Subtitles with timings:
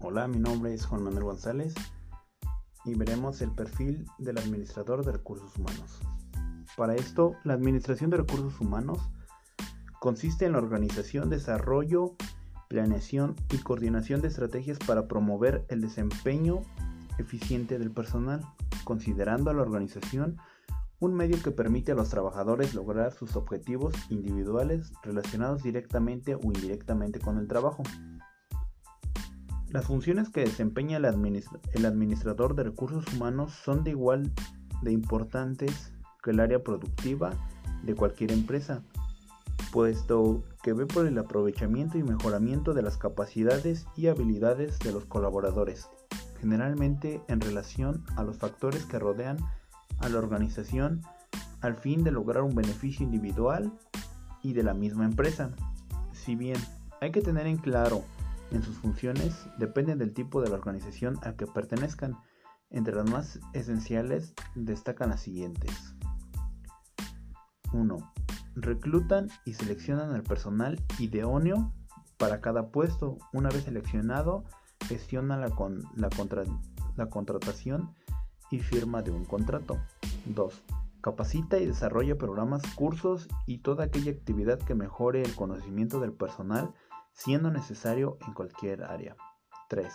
[0.00, 1.74] Hola, mi nombre es Juan Manuel González
[2.84, 5.98] y veremos el perfil del administrador de recursos humanos.
[6.76, 9.10] Para esto, la administración de recursos humanos
[9.98, 12.14] consiste en la organización, desarrollo,
[12.68, 16.60] planeación y coordinación de estrategias para promover el desempeño
[17.18, 18.42] eficiente del personal,
[18.84, 20.36] considerando a la organización
[21.00, 27.18] un medio que permite a los trabajadores lograr sus objetivos individuales relacionados directamente o indirectamente
[27.18, 27.82] con el trabajo.
[29.70, 34.32] Las funciones que desempeña el, administrador de recursos humanos son de igual
[34.80, 37.32] de importantes que el área productiva
[37.82, 38.82] de cualquier empresa,
[39.70, 45.04] puesto que ve por el aprovechamiento y mejoramiento de las capacidades y habilidades de los
[45.04, 45.90] colaboradores,
[46.40, 49.36] generalmente en relación a los factores que rodean
[49.98, 51.02] a la organización
[51.60, 53.70] al fin de lograr un beneficio individual
[54.42, 55.50] y de la misma empresa.
[56.14, 56.56] Si bien
[57.02, 58.02] hay que tener en claro
[58.50, 62.16] en sus funciones dependen del tipo de la organización a que pertenezcan.
[62.70, 65.94] Entre las más esenciales destacan las siguientes.
[67.72, 68.12] 1.
[68.56, 71.72] Reclutan y seleccionan al personal idóneo
[72.18, 73.16] para cada puesto.
[73.32, 74.44] Una vez seleccionado,
[74.86, 75.48] gestionan la,
[75.96, 76.10] la,
[76.96, 77.94] la contratación
[78.50, 79.78] y firma de un contrato.
[80.26, 80.62] 2.
[81.00, 86.74] Capacita y desarrolla programas, cursos y toda aquella actividad que mejore el conocimiento del personal
[87.18, 89.16] siendo necesario en cualquier área.
[89.68, 89.92] 3.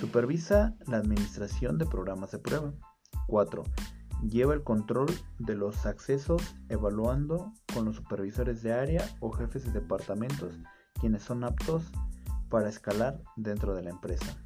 [0.00, 2.74] Supervisa la administración de programas de prueba.
[3.28, 3.62] 4.
[4.28, 5.06] Lleva el control
[5.38, 10.58] de los accesos evaluando con los supervisores de área o jefes de departamentos
[11.00, 11.84] quienes son aptos
[12.48, 14.36] para escalar dentro de la empresa.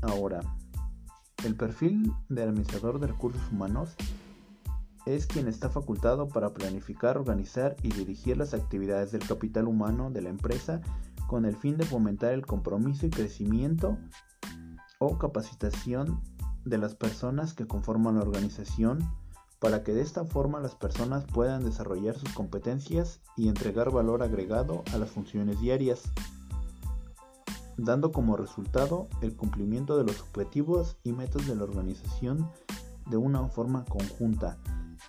[0.00, 0.40] Ahora,
[1.44, 3.94] el perfil del administrador de recursos humanos
[5.06, 10.22] es quien está facultado para planificar, organizar y dirigir las actividades del capital humano de
[10.22, 10.80] la empresa
[11.26, 13.98] con el fin de fomentar el compromiso y crecimiento
[14.98, 16.20] o capacitación
[16.64, 18.98] de las personas que conforman la organización
[19.58, 24.82] para que de esta forma las personas puedan desarrollar sus competencias y entregar valor agregado
[24.92, 26.02] a las funciones diarias,
[27.76, 32.50] dando como resultado el cumplimiento de los objetivos y metas de la organización
[33.08, 34.58] de una forma conjunta,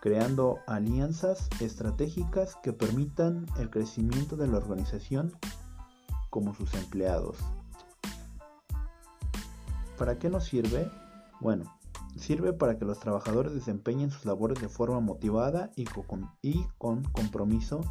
[0.06, 5.34] creando alianzas estratégicas que permitan el crecimiento de la organización
[6.30, 7.38] como sus empleados.
[9.98, 10.92] ¿Para qué nos sirve?
[11.42, 11.76] Bueno,
[12.18, 17.02] sirve para que los trabajadores desempeñen sus labores de forma motivada y con, y con
[17.06, 17.82] compromiso.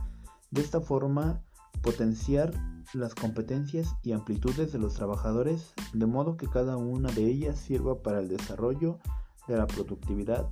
[0.53, 1.43] De esta forma,
[1.83, 2.53] potenciar
[2.93, 8.05] las competencias y amplitudes de los trabajadores de modo que cada una de ellas sirva
[8.05, 9.01] para el desarrollo
[9.49, 10.49] de la productividad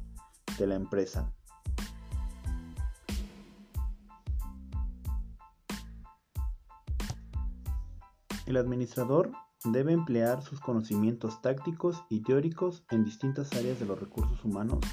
[0.59, 1.33] de la empresa.
[8.53, 9.33] El administrador
[9.65, 14.85] debe emplear sus conocimientos tácticos y teóricos en distintas áreas de los recursos humanos.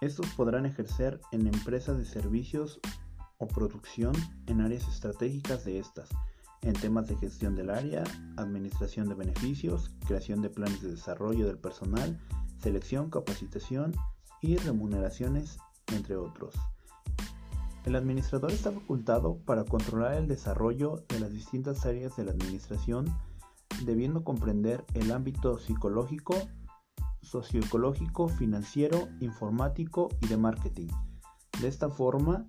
[0.00, 2.78] Estos podrán ejercer en empresas de servicios
[3.38, 4.12] o producción
[4.46, 6.08] en áreas estratégicas de estas,
[6.60, 8.04] en temas de gestión del área,
[8.36, 12.16] administración de beneficios, creación de planes de desarrollo del personal,
[12.58, 13.92] selección, capacitación
[14.40, 15.58] y remuneraciones,
[15.88, 16.54] entre otros.
[17.84, 23.06] El administrador está facultado para controlar el desarrollo de las distintas áreas de la administración,
[23.84, 26.34] debiendo comprender el ámbito psicológico,
[27.22, 30.88] socioecológico, financiero, informático y de marketing.
[31.60, 32.46] De esta forma,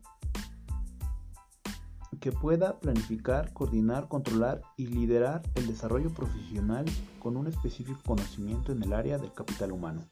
[2.20, 6.86] que pueda planificar, coordinar, controlar y liderar el desarrollo profesional
[7.20, 10.04] con un específico conocimiento en el área del capital humano.